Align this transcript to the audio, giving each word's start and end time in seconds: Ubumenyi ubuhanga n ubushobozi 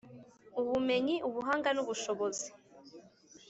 Ubumenyi 0.59 1.15
ubuhanga 1.27 1.69
n 1.73 1.77
ubushobozi 1.83 2.47